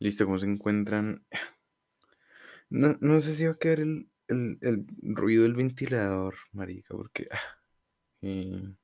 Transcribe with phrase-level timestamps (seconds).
[0.00, 1.24] Listo, ¿cómo se encuentran?
[2.70, 7.28] No, no sé si va a quedar el, el- el ruido del ventilador, marica, porque
[7.30, 7.38] ah,
[8.22, 8.74] eh,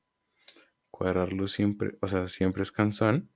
[0.91, 3.31] cuadrarlo siempre, o sea, siempre es cansón.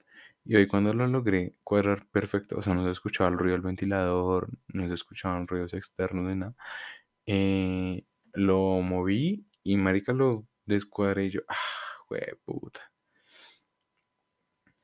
[0.44, 3.62] Y hoy cuando lo logré cuadrar perfecto, o sea, no se escuchaba el ruido del
[3.62, 6.54] ventilador, no se escuchaban ruidos externos ni nada.
[7.26, 8.04] eh,
[8.34, 11.56] lo moví y marica lo descuadré y yo, ah,
[12.44, 12.92] puta.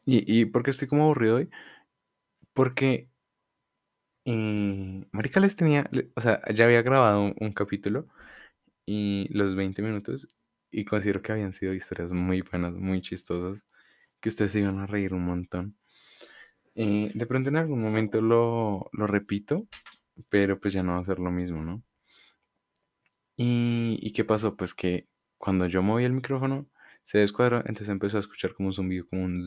[0.07, 1.51] ¿Y, y por qué estoy como aburrido hoy?
[2.55, 3.11] Porque
[4.27, 8.09] eh, marica les tenía, o sea, ya había grabado un, capítulo
[8.87, 10.29] y los 20 minutos
[10.71, 13.67] y considero que habían sido historias muy buenas, muy chistosas,
[14.21, 15.77] que ustedes se iban a reír un montón.
[16.77, 19.69] Eh, de pronto en algún momento lo, lo repito,
[20.31, 21.83] pero pues ya no va a ser lo mismo, ¿no?
[23.37, 24.57] ¿Y, y qué pasó?
[24.57, 25.09] Pues que
[25.39, 26.69] cuando yo moví el micrófono
[27.03, 29.43] se descuadró, entonces empezó a escuchar como un zumbido, como un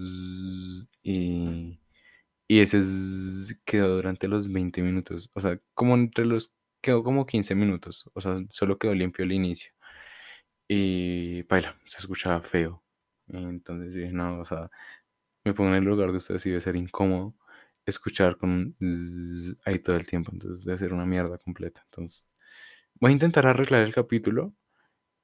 [2.47, 7.25] y ese zzzz quedó durante los 20 minutos, o sea, como entre los, quedó como
[7.25, 9.71] 15 minutos, o sea, solo quedó limpio el inicio.
[10.67, 12.83] Y baila, se escuchaba feo.
[13.27, 14.69] Entonces dije, no, o sea,
[15.45, 17.35] me pongo en el lugar de ustedes y debe ser incómodo
[17.85, 18.77] escuchar con un
[19.65, 20.31] ahí todo el tiempo.
[20.33, 21.81] Entonces debe ser una mierda completa.
[21.85, 22.31] Entonces
[22.95, 24.55] voy a intentar arreglar el capítulo.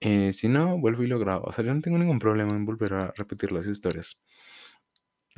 [0.01, 1.45] eh, si no, vuelvo y lo grabo.
[1.47, 4.17] O sea, yo no tengo ningún problema en volver a repetir las historias.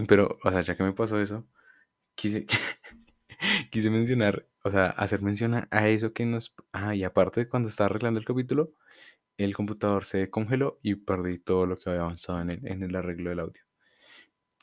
[0.08, 1.48] Pero, o sea, ya que me pasó eso,
[2.16, 2.46] quise,
[3.72, 6.54] quise mencionar, o sea, hacer mención a, eso que nos...
[6.74, 8.74] Ah, y aparte, cuando estaba arreglando el capítulo,
[9.38, 12.96] el computador se congeló y perdí todo lo que había avanzado en el, en el
[12.96, 13.64] arreglo del audio.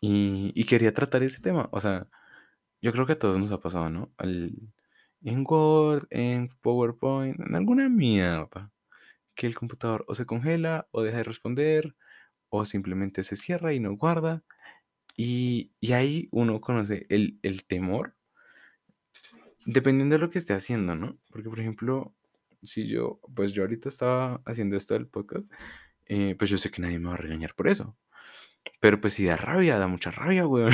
[0.01, 1.69] Y, y quería tratar ese tema.
[1.73, 2.09] O sea,
[2.83, 4.13] yo creo que a todos nos ha pasado, ¿no?
[4.19, 4.73] Al-
[5.23, 8.73] en Word, en PowerPoint, en alguna mierda.
[9.37, 11.97] Que el computador o se congela o deja de responder
[12.51, 14.45] o simplemente se cierra y no guarda.
[15.17, 18.17] Y, y ahí uno conoce el, el temor
[19.67, 21.19] dependiendo de lo que esté haciendo, ¿no?
[21.31, 22.15] Porque, por ejemplo,
[22.63, 25.51] si yo, pues yo ahorita estaba haciendo esto del podcast,
[26.07, 27.97] eh, pues yo sé que nadie me va a regañar por eso.
[28.81, 30.73] Pero pues si da rabia, da mucha rabia, weón.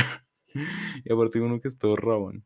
[1.05, 2.45] y aparte uno que es todo rabón.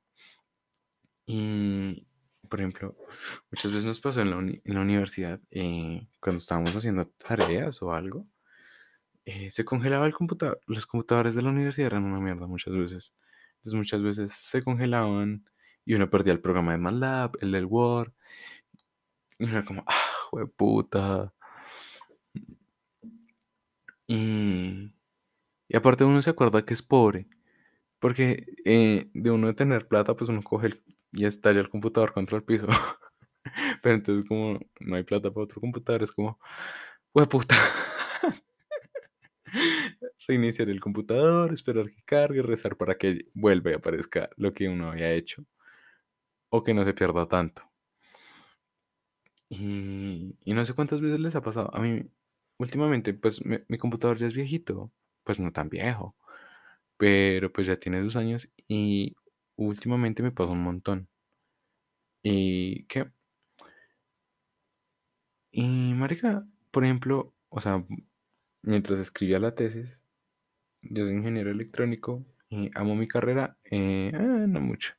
[1.26, 2.06] Y,
[2.48, 2.96] por ejemplo,
[3.50, 8.24] muchas veces nos pasó en la, universidad, eh, cuando estábamos haciendo tareas o algo,
[9.24, 10.60] eh, se congelaba el computador.
[10.66, 13.14] Los computadores de la universidad eran una mierda muchas veces.
[13.56, 15.44] Entonces muchas veces se congelaban
[15.84, 18.12] y uno perdía el programa de MATLAB, el del Word.
[19.38, 21.34] Y uno era como, ah, puta.
[24.06, 24.92] Y,
[25.68, 27.28] y aparte uno se acuerda que es pobre.
[28.00, 32.12] Porque eh, de uno de tener plata, pues uno coge el- y estalla el computador
[32.14, 32.68] contra el piso.
[33.82, 36.38] Pero entonces como no hay plata para otro computador, es como,
[37.30, 37.56] puta.
[40.26, 44.90] Reiniciar el computador, esperar que cargue, rezar para que vuelva y aparezca lo que uno
[44.90, 45.44] había hecho.
[46.56, 47.60] O que no se pierda tanto.
[49.48, 51.70] Y, y no sé cuántas veces les ha pasado.
[51.74, 52.02] A mí,
[52.58, 54.92] últimamente, pues me- mi computador ya es viejito.
[55.24, 56.16] Pues no tan viejo.
[56.98, 59.16] Pero pues ya tiene dos años y
[59.56, 61.08] últimamente me pasa un montón.
[62.22, 63.12] Y que,
[65.50, 67.84] y marica, por ejemplo, o sea,
[68.62, 70.02] mientras escribía la tesis,
[70.82, 74.94] yo soy ingeniero electrónico y amo mi carrera, eh, ah, no mucho,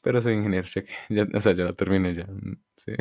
[0.00, 2.92] pero soy ingeniero, cheque, ya, o sea, ya la terminé ya, mm, sí.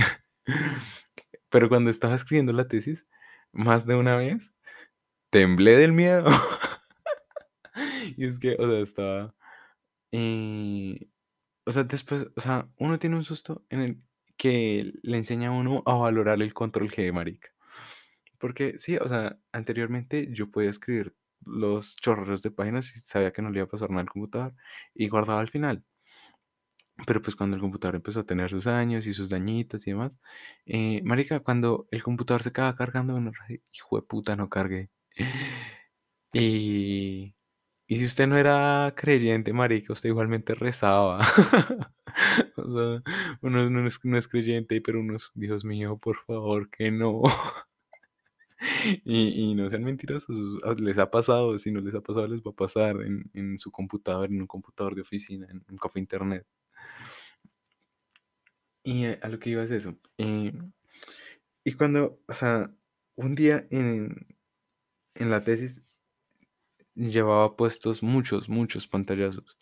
[1.50, 3.08] Pero cuando estaba escribiendo la tesis,
[3.54, 4.54] más de una vez,
[5.30, 6.26] temblé del miedo.
[8.18, 9.36] y es que, o sea, estaba,
[10.12, 11.08] eh,
[11.66, 14.02] o sea, después, o sea, uno tiene un susto en el
[14.38, 17.50] que le enseña a uno a valorar el control G, marica.
[18.40, 21.16] Porque sí, o sea, anteriormente yo podía escribir
[21.46, 24.56] los chorros de páginas y sabía que no le iba a pasar nada al computador
[24.94, 25.84] y guardaba al final.
[27.06, 30.20] Pero pues cuando el computador empezó a tener sus años y sus dañitos y demás,
[30.66, 33.32] eh, marica, cuando el computador se acaba cargando, uno,
[33.72, 34.90] hijo de puta, no cargue.
[36.34, 37.34] Y,
[37.88, 41.22] y si usted no era creyente, marica, usted igualmente rezaba.
[42.58, 43.04] O sea,
[43.42, 47.24] uno no es, no es creyente, pero unos, Dios mío, por favor, que no.
[49.06, 52.52] Y, y no sean mentirosos, les ha pasado, si no les ha pasado, les va
[52.52, 56.46] a pasar en, en su computador, en un computador de oficina, en un café internet.
[58.84, 59.98] Y a, lo que iba es eso.
[60.18, 60.54] eh,
[61.64, 62.74] y cuando, o sea,
[63.16, 64.28] un día en,
[65.16, 65.86] en la tesis
[66.96, 69.58] llevaba puestos muchos, muchos pantallazos.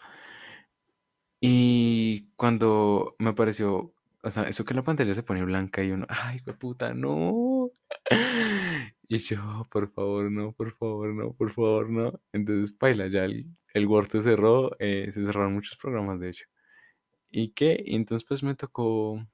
[1.41, 6.05] Y cuando me apareció, o sea, eso que la pantalla se pone blanca y uno,
[6.09, 7.71] ay, qué puta, no.
[9.07, 12.19] Y yo, por favor, no, por favor, no, por favor, no.
[12.33, 16.45] Entonces, paila, ya el, el Word se cerró, eh, se cerraron muchos programas, de hecho.
[17.31, 17.81] ¿Y qué?
[17.85, 19.25] Y entonces, pues me tocó,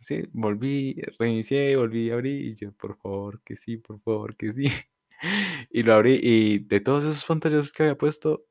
[0.00, 4.52] sí, volví, reinicié, volví a abrir, y yo, por favor, que sí, por favor, que
[4.52, 4.66] sí.
[5.70, 8.46] Y lo abrí, y de todos esos pantallazos que había puesto,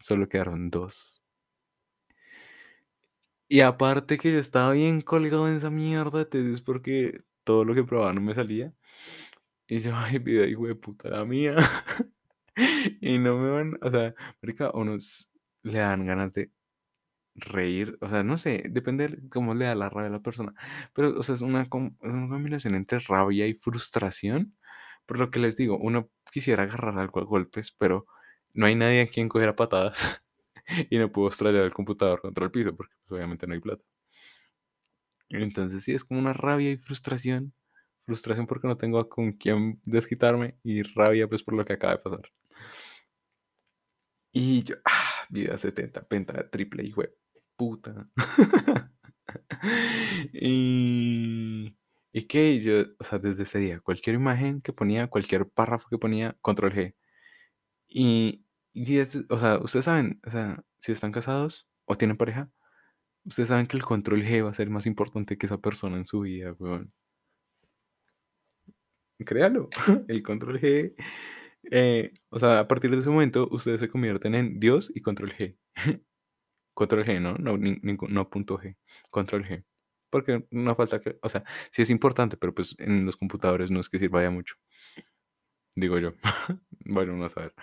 [0.00, 1.22] solo quedaron dos.
[3.48, 7.82] Y aparte que yo estaba bien colgado en esa mierda tesis porque todo lo que
[7.84, 8.72] probaba no me salía.
[9.70, 11.54] Y yo, ay, vida, hijo de puta la mía.
[13.00, 15.30] y no me van, o sea, marica, a unos
[15.62, 16.50] le dan ganas de
[17.36, 20.54] reír, o sea, no sé, depende de cómo le da la rabia a la persona.
[20.94, 24.56] Pero, o sea, es una, es una combinación entre rabia y frustración.
[25.06, 28.06] Por lo que les digo, uno quisiera agarrar algo a golpes, pero
[28.54, 30.22] no hay nadie a quien coger a patadas.
[30.90, 33.84] y no puedo estrellar el computador contra el piso porque pues, obviamente no hay plata.
[35.30, 37.52] Entonces sí, es como una rabia y frustración.
[38.06, 42.00] Frustración porque no tengo con quién desquitarme y rabia pues por lo que acaba de
[42.02, 42.22] pasar.
[44.32, 47.14] Y yo, ah, vida 70, penta, triple, hijo de
[47.56, 48.06] puta.
[50.32, 51.76] y,
[52.12, 55.98] y que yo, o sea, desde ese día, cualquier imagen que ponía, cualquier párrafo que
[55.98, 56.94] ponía, control G.
[57.88, 58.44] Y,
[58.74, 62.50] y es- o sea, ustedes saben, o sea, si están casados o tienen pareja,
[63.24, 66.06] ustedes saben que el control G va a ser más importante que esa persona en
[66.06, 66.92] su vida, weón.
[69.26, 69.68] Créalo,
[70.08, 70.94] el control G.
[71.70, 75.32] eh, o sea, a partir de ese momento, ustedes se convierten en Dios y control
[75.32, 75.56] G.
[76.74, 77.34] Control G, ¿no?
[77.34, 78.76] No, no punto G.
[79.10, 79.64] Control G.
[80.08, 83.80] Porque no falta que, o sea, sí es importante, pero pues en los computadores no
[83.80, 84.54] es que sirva ya mucho.
[85.76, 86.14] Digo yo.
[86.86, 87.54] bueno, no a saber.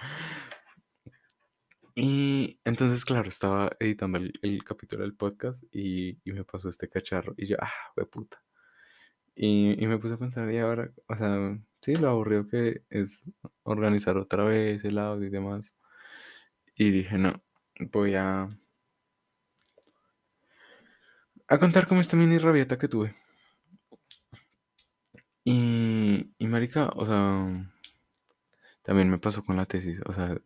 [1.95, 7.33] Y entonces, claro, estaba editando el, capítulo del podcast y, y me pasó este cacharro.
[7.37, 8.46] Y yo, ah, de puta.
[9.37, 13.31] Y, y me puse a pensar, y ahora, o sea, sí, lo aburrido que es
[13.63, 15.75] organizar otra vez el audio y demás.
[16.75, 17.43] Y dije, no,
[17.91, 18.49] voy a,
[21.49, 23.13] a contar cómo esta mini rabieta que tuve.
[25.43, 27.71] Y, y marica, o sea,
[28.83, 30.37] también me pasó con la tesis, o sea,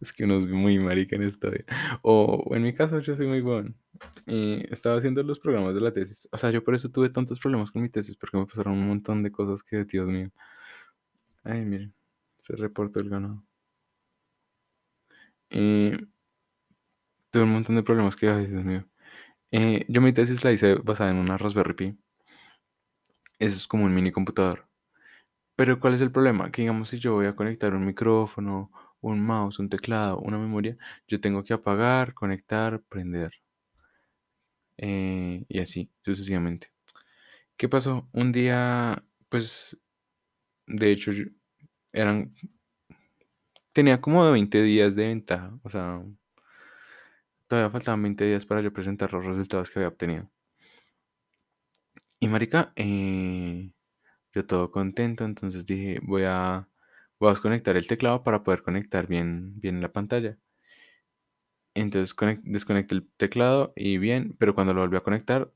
[0.00, 1.64] es que uno es muy marica en esta vida.
[2.02, 3.74] O en mi caso, yo soy muy bueno.
[4.26, 6.28] Y estaba haciendo los programas de la tesis.
[6.32, 8.88] O sea, yo por eso tuve tantos problemas con mi tesis, porque me pasaron un
[8.88, 10.30] montón de cosas que, Dios mío.
[11.44, 11.94] Ay, miren,
[12.38, 13.42] se reportó el ganado.
[15.50, 15.92] Y
[17.30, 18.84] tuve un montón de problemas que, ay, Dios mío.
[19.52, 21.98] Eh, yo mi tesis la hice basada en una Raspberry Pi.
[23.38, 24.66] Eso es como un mini computador.
[25.56, 26.50] Pero ¿cuál es el problema?
[26.50, 28.70] Que digamos si yo voy a conectar un micrófono,
[29.12, 30.76] un mouse, un teclado, una memoria,
[31.08, 33.32] yo tengo que apagar, conectar, prender.
[34.78, 36.72] eh, y así, sucesivamente.
[37.56, 38.08] ¿Qué pasó?
[38.12, 39.78] Un día, pues,
[40.66, 41.12] de hecho,
[41.92, 42.30] eran,
[43.72, 45.56] tenía como 20 días de ventaja.
[45.62, 46.02] O sea,
[47.48, 50.30] todavía faltaban 20 días para yo presentar los resultados que había obtenido.
[52.20, 53.72] Y marica, eh,
[54.34, 56.68] yo todo contento, entonces dije, voy a,
[57.20, 60.38] voy a desconectar el teclado para poder conectar bien, bien la pantalla.
[61.74, 65.52] Entonces conec- desconecté el teclado y bien, pero cuando lo volví a conectar,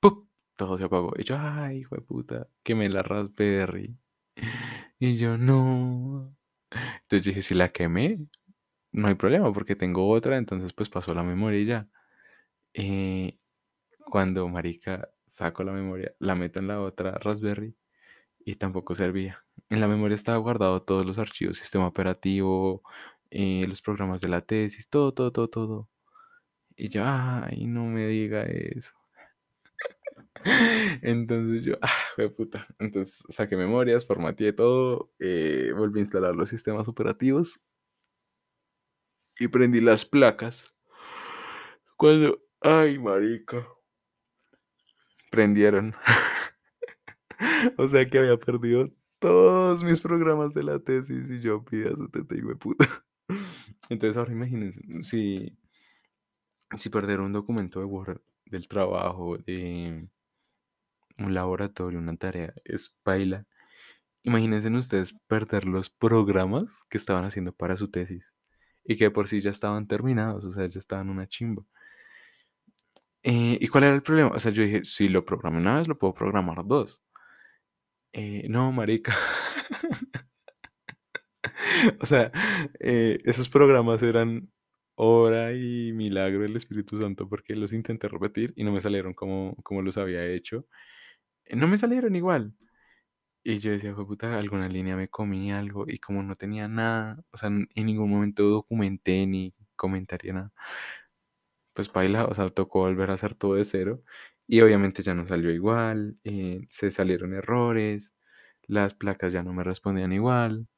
[0.00, 0.28] ¡pum!
[0.56, 1.12] Todo se apagó.
[1.18, 3.96] Y yo, ay, hijo de puta, quemé la Raspberry.
[5.00, 6.36] Y yo, no.
[7.02, 8.18] Entonces dije, si la quemé,
[8.92, 11.88] no hay problema porque tengo otra, entonces pues pasó la memoria y ya.
[12.74, 13.38] Eh,
[14.10, 17.76] cuando marica saco la memoria, la meto en la otra Raspberry
[18.40, 19.45] y tampoco servía.
[19.70, 22.82] En la memoria estaba guardado todos los archivos, sistema operativo,
[23.30, 25.88] eh, los programas de la tesis, todo, todo, todo, todo.
[26.76, 28.94] Y yo, ay, no me diga eso.
[31.02, 32.66] Entonces yo, ah, puta.
[32.78, 37.60] Entonces saqué memorias, formateé todo, eh, volví a instalar los sistemas operativos
[39.38, 40.66] y prendí las placas.
[41.96, 43.66] Cuando, ay, marica,
[45.30, 45.94] prendieron.
[47.78, 52.34] o sea que había perdido todos mis programas de la tesis y yo pida 70
[52.34, 52.86] y puta.
[53.88, 55.56] Entonces ahora imagínense, si,
[56.76, 60.08] si perder un documento de Word del trabajo, de
[61.18, 63.46] un laboratorio, una tarea, es paila.
[64.22, 68.36] Imagínense ustedes perder los programas que estaban haciendo para su tesis
[68.84, 71.64] y que por sí ya estaban terminados, o sea, ya estaban una chimba.
[73.22, 74.30] Eh, ¿Y cuál era el problema?
[74.30, 77.02] O sea, yo dije, si lo programo una vez, lo puedo programar dos.
[78.18, 79.14] Eh, no, marica.
[82.00, 82.32] o sea,
[82.80, 84.50] eh, esos programas eran
[84.94, 89.54] obra y milagro del Espíritu Santo porque los intenté repetir y no me salieron como,
[89.62, 90.66] como los había hecho.
[91.52, 92.54] no me salieron igual.
[93.44, 95.84] Y yo decía, puta, alguna línea me comí algo.
[95.88, 100.52] Y como no tenía nada, o sea, en ningún momento documenté ni comentaría nada.
[101.74, 104.02] Pues baila, o sea, tocó volver a hacer todo de cero.
[104.48, 106.18] Y obviamente ya no salió igual.
[106.24, 108.14] eh, se salieron errores.
[108.66, 110.68] Las placas ya no me respondían igual.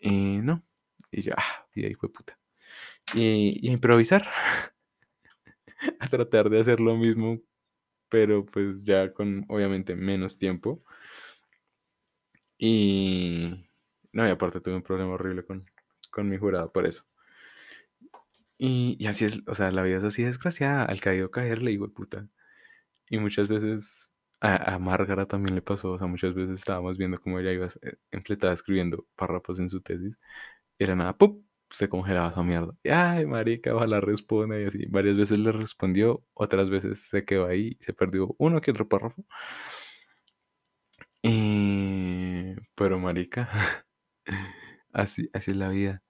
[0.00, 0.64] eh, no.
[1.12, 2.38] Y yo, ah, y ahí fue puta.
[3.14, 4.28] Y, a improvisar.
[6.00, 7.40] a tratar de hacer lo mismo,
[8.10, 10.82] pero pues ya con obviamente menos tiempo.
[12.58, 13.68] Y
[14.12, 15.70] no, y aparte tuve un problema horrible con,
[16.10, 17.04] con mi jurado por eso.
[18.58, 20.84] Y, así es, o sea, la vida es así desgraciada.
[20.84, 22.28] Al caído caerle, digo, puta.
[23.12, 27.20] Y muchas veces a, a Márgara también le pasó, o sea, muchas veces estábamos viendo
[27.20, 30.18] cómo ella iba eh, enfletada escribiendo párrafos en su tesis.
[30.78, 31.44] Era nada, ¡pum!
[31.70, 32.74] Se congelaba esa mierda.
[32.90, 34.58] Ay, marica, ojalá responda.
[34.60, 38.70] Y así, varias veces le respondió, otras veces se quedó ahí, se perdió uno que
[38.72, 39.24] otro párrafo.
[41.22, 43.48] Eh, pero marica,
[44.92, 46.02] así, así es la vida.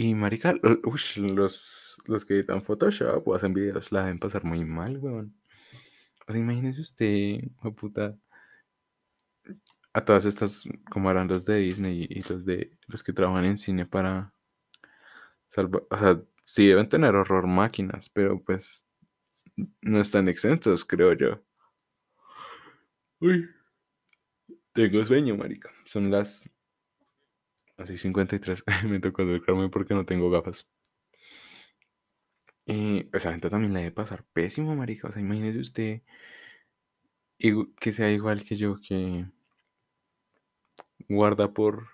[0.00, 4.64] Y marica, ush, los, los que editan Photoshop o hacen videos la deben pasar muy
[4.64, 5.34] mal, weón.
[6.28, 8.16] O sea, imagínese usted, de puta,
[9.92, 13.58] a todas estas, como eran los de Disney y los de los que trabajan en
[13.58, 14.32] cine para
[15.48, 18.86] salvar, o sea, sí deben tener horror máquinas, pero pues
[19.80, 21.42] no están exentos, creo yo.
[23.18, 23.50] Uy,
[24.72, 25.72] tengo sueño, marica.
[25.86, 26.48] Son las
[27.78, 28.64] así 53.
[28.88, 30.68] Me tocó educarme porque no tengo gafas.
[32.66, 35.08] Y esa gente también la debe pasar pésimo, marica.
[35.08, 36.02] O sea, imagínese usted
[37.80, 39.26] que sea igual que yo, que
[41.08, 41.88] guarda por,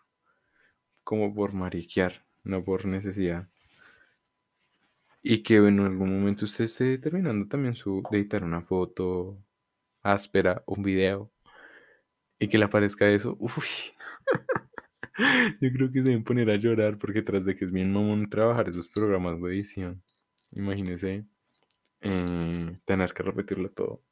[1.04, 3.48] como por mariquear, no por necesidad.
[5.22, 9.38] Y que en algún momento usted esté terminando también su, de editar una foto
[10.02, 11.30] áspera, un video,
[12.38, 13.36] y que le aparezca eso.
[13.40, 13.94] Uy.
[15.60, 18.28] Yo creo que se deben poner a llorar porque tras de que es bien mamón
[18.28, 20.02] trabajar esos programas de edición.
[20.52, 21.26] Imagínese
[22.02, 24.02] eh, tener que repetirlo todo.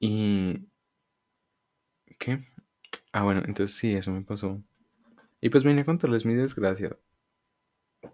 [0.00, 0.66] Y...
[2.18, 2.44] ¿Qué?
[3.12, 4.62] Ah, bueno, entonces sí, eso me pasó.
[5.40, 6.98] Y pues vine a contarles mi desgracia.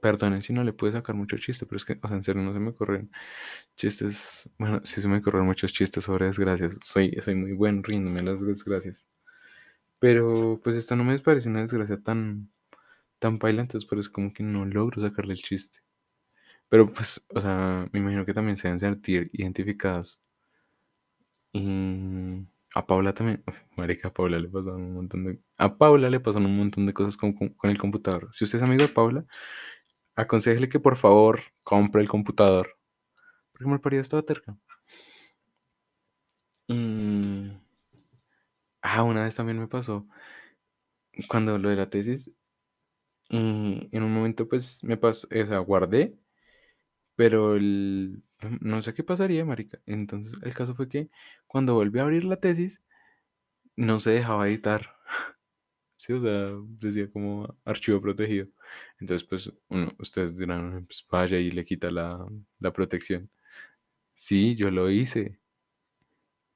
[0.01, 2.43] Perdonen si no le pude sacar mucho chiste, pero es que, o sea, en serio
[2.43, 3.11] no se me ocurren
[3.77, 4.51] chistes.
[4.59, 6.79] Bueno, sí se me ocurren muchos chistes sobre desgracias.
[6.83, 9.09] Soy, soy muy buen riéndome las desgracias.
[10.03, 12.51] Pero pues esta no me parece una desgracia tan,
[13.21, 15.81] tan paila, entonces por eso como que no logro sacarle el chiste.
[16.69, 20.21] Pero pues, o sea, me imagino que también se deben sentir identificados.
[21.53, 25.41] Y a Paula también, uf, marica, a Paula le pasan un montón de...
[25.59, 28.31] A Paula le pasan un montón de cosas con, con- el computador.
[28.33, 29.25] Si usted es amigo de Paula,
[30.17, 32.79] aconsejele que por favor compre el computador.
[33.53, 34.57] Porque me paría estaba terca.
[36.69, 37.62] Y...
[38.83, 40.07] Ah, una vez también me pasó,
[41.29, 42.31] cuando lo de la tesis,
[43.31, 46.19] y en un momento pues me pasó, o sea, guardé
[47.17, 48.23] Pero el,
[48.61, 49.81] no sé qué pasaría, marica.
[49.87, 51.11] Entonces, el caso fue que
[51.47, 52.83] cuando volví a abrir la tesis,
[53.77, 54.97] no se dejaba editar.
[55.97, 56.49] Sí, o sea,
[56.81, 58.49] decía como archivo protegido.
[59.01, 62.27] Entonces, pues, uno, ustedes dirán, pues vaya y le quita la,
[62.61, 63.31] la protección.
[64.15, 65.41] Sí, yo lo hice.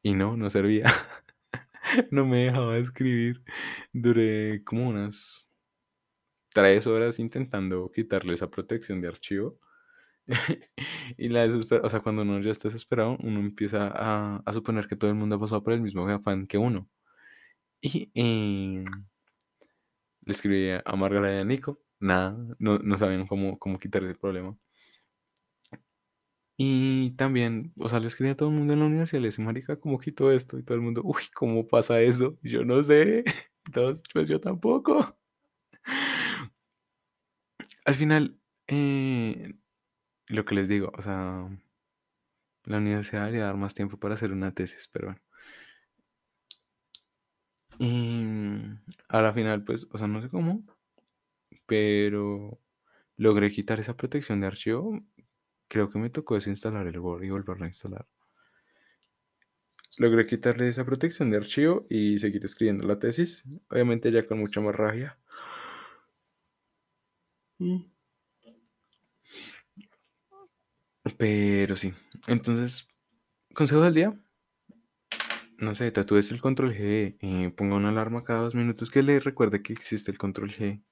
[0.02, 0.86] Y no, no servía.
[2.10, 3.42] No me dejaba escribir.
[3.92, 5.48] Duré como unas
[6.52, 9.58] tres horas intentando quitarle esa protección de archivo.
[11.18, 14.88] y la desesperación, o sea, cuando uno ya está desesperado, uno empieza a, a suponer
[14.88, 16.88] que todo el mundo ha pasado por el mismo afán que uno.
[17.80, 18.84] Y eh,
[20.26, 24.14] le escribí a Margarita y a Nico, nada, no, no sabían cómo, cómo quitar ese
[24.14, 24.56] problema.
[26.58, 29.44] Y también, o sea, le escribí a todo el mundo en la universidad, le decía,
[29.44, 30.58] marica, ¿cómo quito esto?
[30.58, 32.38] Y todo el mundo, uy, ¿cómo pasa eso?
[32.42, 33.24] Yo no sé,
[33.66, 35.16] entonces, pues yo tampoco.
[37.86, 39.54] Al final, eh,
[40.28, 41.48] lo que les digo, o sea,
[42.64, 45.20] la universidad debería dar más tiempo para hacer una tesis, pero bueno.
[47.78, 48.22] Y
[49.08, 50.62] a la final, pues, o sea, no sé cómo,
[51.66, 52.60] pero
[53.16, 55.00] logré quitar esa protección de archivo.
[55.68, 58.06] Creo que me tocó desinstalar el Word y volverlo a instalar.
[59.98, 63.44] Logré quitarle esa protección de archivo y seguir escribiendo la tesis.
[63.70, 65.16] Obviamente ya con mucha más rabia.
[71.18, 71.92] Pero sí.
[72.26, 72.88] Entonces,
[73.54, 74.20] consejo del día.
[75.58, 77.16] No sé, tatúes el control G.
[77.20, 80.82] eh, ponga una alarma cada dos minutos que le recuerde que existe el control G.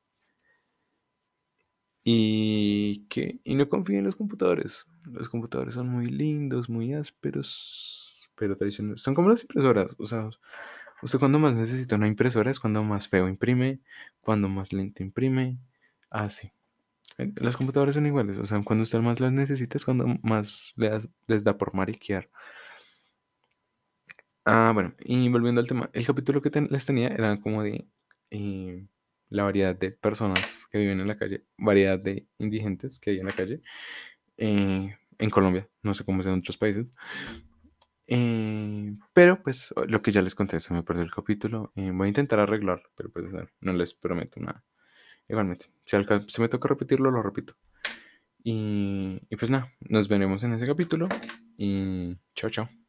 [2.05, 4.87] Y que y no confíen en los computadores.
[5.05, 9.03] Los computadores son muy lindos, muy ásperos, pero tradicionales.
[9.03, 9.97] Son como las impresoras.
[9.99, 10.29] O sea,
[11.03, 13.81] usted cuando más necesita una impresora es cuando más feo imprime,
[14.21, 15.59] cuando más lento imprime.
[16.11, 16.53] Así.
[17.19, 18.39] Eh, Los computadores son iguales.
[18.39, 22.29] O sea, cuando usted más las necesita es cuando más les, les da por mariquear.
[24.47, 27.89] Ah, bueno, y volviendo al tema, el capítulo que les tenía era como de
[28.31, 28.87] eh,
[29.35, 33.31] la variedad de personas que viven en la calle, variedad de indigentes que viven en
[33.31, 33.63] la calle
[34.39, 36.93] eh, en Colombia, no sé cómo es en otros países.
[38.07, 41.73] Eh, pero pues lo que ya les conté, se me perdió el capítulo.
[41.75, 43.27] eh, voy a intentar arreglarlo, pero pues
[43.61, 44.65] no, les prometo nada.
[45.29, 45.97] Igualmente, si
[46.29, 47.55] si me toca repetirlo, lo repito.
[48.45, 51.09] Y, y pues nada, nos veremos en ese capítulo
[51.57, 52.84] y chao, chao.